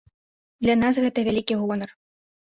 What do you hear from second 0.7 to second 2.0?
нас гэта вялікі гонар.